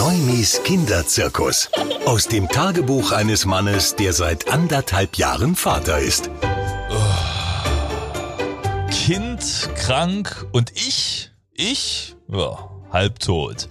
Neumis 0.00 0.62
Kinderzirkus. 0.64 1.68
Aus 2.06 2.26
dem 2.26 2.48
Tagebuch 2.48 3.12
eines 3.12 3.44
Mannes, 3.44 3.96
der 3.96 4.14
seit 4.14 4.50
anderthalb 4.50 5.16
Jahren 5.16 5.54
Vater 5.54 5.98
ist. 5.98 6.30
Kind 8.90 9.68
krank 9.76 10.46
und 10.52 10.70
ich, 10.70 11.32
ich, 11.52 12.16
ja, 12.28 12.70
halbtot. 12.90 13.68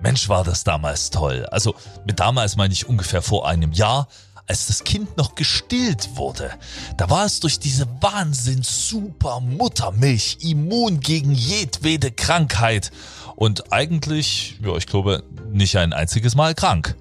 Mensch, 0.00 0.28
war 0.28 0.44
das 0.44 0.62
damals 0.62 1.10
toll. 1.10 1.44
Also 1.50 1.74
mit 2.06 2.20
damals 2.20 2.54
meine 2.54 2.72
ich 2.72 2.88
ungefähr 2.88 3.20
vor 3.20 3.48
einem 3.48 3.72
Jahr, 3.72 4.06
als 4.46 4.66
das 4.66 4.84
Kind 4.84 5.16
noch 5.16 5.34
gestillt 5.34 6.16
wurde. 6.16 6.50
Da 6.96 7.08
war 7.10 7.24
es 7.24 7.40
durch 7.40 7.58
diese 7.58 7.86
wahnsinns 8.00 8.88
super 8.88 9.40
Muttermilch 9.40 10.38
immun 10.42 11.00
gegen 11.00 11.32
jedwede 11.32 12.10
Krankheit 12.10 12.90
und 13.36 13.72
eigentlich, 13.72 14.58
ja, 14.62 14.76
ich 14.76 14.86
glaube, 14.86 15.24
nicht 15.50 15.76
ein 15.76 15.92
einziges 15.92 16.34
Mal 16.34 16.54
krank. 16.54 16.96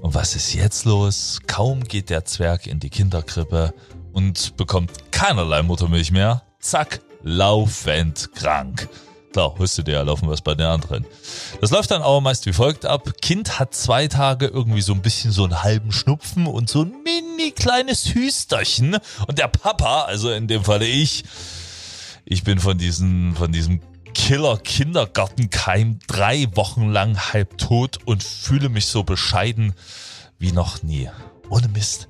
Und 0.00 0.14
was 0.14 0.34
ist 0.34 0.52
jetzt 0.52 0.84
los? 0.84 1.38
Kaum 1.46 1.84
geht 1.84 2.10
der 2.10 2.24
Zwerg 2.24 2.66
in 2.66 2.80
die 2.80 2.90
Kinderkrippe 2.90 3.72
und 4.12 4.56
bekommt 4.56 5.12
keinerlei 5.12 5.62
Muttermilch 5.62 6.10
mehr. 6.10 6.42
Zack, 6.60 7.00
laufend 7.22 8.32
krank. 8.34 8.88
Klar, 9.32 9.58
wusste 9.58 9.82
der 9.82 9.94
ja 9.94 10.02
laufen 10.02 10.28
was 10.28 10.42
bei 10.42 10.54
den 10.54 10.66
anderen. 10.66 11.06
Das 11.60 11.70
läuft 11.70 11.90
dann 11.90 12.02
aber 12.02 12.20
meist 12.20 12.44
wie 12.44 12.52
folgt 12.52 12.84
ab. 12.84 13.08
Kind 13.22 13.58
hat 13.58 13.74
zwei 13.74 14.06
Tage 14.08 14.46
irgendwie 14.46 14.82
so 14.82 14.92
ein 14.92 15.00
bisschen 15.00 15.32
so 15.32 15.44
einen 15.44 15.62
halben 15.62 15.90
Schnupfen 15.90 16.46
und 16.46 16.68
so 16.68 16.82
ein 16.82 16.92
mini 17.02 17.52
kleines 17.52 18.14
Hüsterchen. 18.14 18.98
Und 19.26 19.38
der 19.38 19.48
Papa, 19.48 20.02
also 20.02 20.30
in 20.30 20.48
dem 20.48 20.64
Falle 20.64 20.86
ich, 20.86 21.24
ich 22.26 22.44
bin 22.44 22.58
von 22.58 22.76
diesem, 22.76 23.34
von 23.34 23.52
diesem 23.52 23.80
Killer 24.12 24.58
Kindergartenkeim 24.58 25.98
drei 26.06 26.46
Wochen 26.54 26.90
lang 26.90 27.18
halb 27.32 27.56
tot 27.56 27.98
und 28.04 28.22
fühle 28.22 28.68
mich 28.68 28.86
so 28.86 29.02
bescheiden 29.02 29.72
wie 30.38 30.52
noch 30.52 30.82
nie. 30.82 31.08
Ohne 31.48 31.68
Mist. 31.68 32.08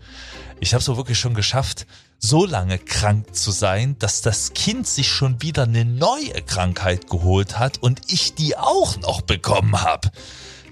Ich 0.58 0.74
habe 0.74 0.82
so 0.82 0.96
wirklich 0.96 1.18
schon 1.18 1.34
geschafft, 1.34 1.86
so 2.24 2.46
lange 2.46 2.78
krank 2.78 3.34
zu 3.34 3.50
sein, 3.50 3.96
dass 3.98 4.22
das 4.22 4.54
Kind 4.54 4.86
sich 4.86 5.08
schon 5.08 5.42
wieder 5.42 5.64
eine 5.64 5.84
neue 5.84 6.40
Krankheit 6.46 7.10
geholt 7.10 7.58
hat 7.58 7.82
und 7.82 8.00
ich 8.06 8.34
die 8.34 8.56
auch 8.56 8.96
noch 8.98 9.22
bekommen 9.22 9.82
habe. 9.82 10.10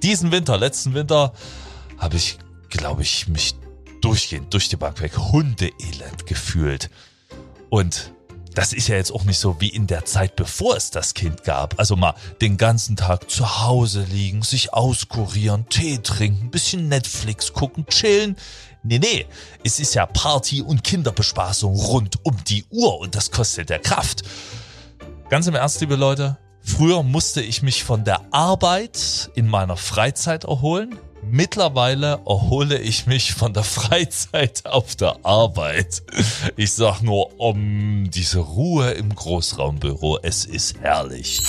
Diesen 0.02 0.30
Winter, 0.30 0.56
letzten 0.56 0.94
Winter, 0.94 1.34
habe 1.98 2.16
ich, 2.16 2.38
glaube 2.68 3.02
ich, 3.02 3.26
mich 3.26 3.56
durchgehend 4.00 4.54
durch 4.54 4.68
die 4.68 4.76
Bank 4.76 5.00
weg 5.00 5.18
Hundeelend 5.18 6.24
gefühlt. 6.24 6.88
Und 7.68 8.12
das 8.54 8.72
ist 8.72 8.88
ja 8.88 8.96
jetzt 8.96 9.12
auch 9.12 9.24
nicht 9.24 9.38
so 9.38 9.60
wie 9.60 9.68
in 9.68 9.86
der 9.86 10.04
Zeit, 10.04 10.36
bevor 10.36 10.76
es 10.76 10.90
das 10.90 11.14
Kind 11.14 11.44
gab. 11.44 11.78
Also 11.78 11.96
mal 11.96 12.14
den 12.40 12.56
ganzen 12.56 12.96
Tag 12.96 13.30
zu 13.30 13.60
Hause 13.60 14.04
liegen, 14.10 14.42
sich 14.42 14.72
auskurieren, 14.72 15.68
Tee 15.68 15.98
trinken, 15.98 16.50
bisschen 16.50 16.88
Netflix 16.88 17.52
gucken, 17.52 17.86
chillen. 17.86 18.36
Nee, 18.82 18.98
nee, 18.98 19.26
es 19.62 19.78
ist 19.78 19.94
ja 19.94 20.06
Party 20.06 20.62
und 20.62 20.82
Kinderbespaßung 20.82 21.76
rund 21.76 22.24
um 22.24 22.36
die 22.44 22.64
Uhr 22.70 22.98
und 22.98 23.14
das 23.14 23.30
kostet 23.30 23.70
ja 23.70 23.78
Kraft. 23.78 24.22
Ganz 25.28 25.46
im 25.46 25.54
Ernst, 25.54 25.80
liebe 25.80 25.96
Leute, 25.96 26.38
früher 26.60 27.02
musste 27.02 27.42
ich 27.42 27.62
mich 27.62 27.84
von 27.84 28.04
der 28.04 28.20
Arbeit 28.32 29.30
in 29.34 29.48
meiner 29.48 29.76
Freizeit 29.76 30.44
erholen. 30.44 30.98
Mittlerweile 31.22 32.20
erhole 32.26 32.78
ich 32.78 33.06
mich 33.06 33.34
von 33.34 33.52
der 33.52 33.62
Freizeit 33.64 34.66
auf 34.66 34.96
der 34.96 35.16
Arbeit. 35.22 36.02
Ich 36.56 36.72
sag 36.72 37.02
nur, 37.02 37.38
um 37.40 38.10
diese 38.10 38.38
Ruhe 38.40 38.90
im 38.92 39.14
Großraumbüro, 39.14 40.18
es 40.22 40.44
ist 40.44 40.80
herrlich. 40.80 41.40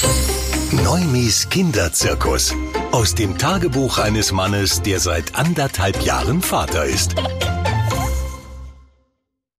Neumis 0.72 1.50
Kinderzirkus. 1.50 2.54
Aus 2.92 3.16
dem 3.16 3.38
Tagebuch 3.38 3.98
eines 3.98 4.32
Mannes, 4.32 4.82
der 4.82 5.00
seit 5.00 5.36
anderthalb 5.36 6.02
Jahren 6.04 6.42
Vater 6.42 6.86
ist. 6.86 7.16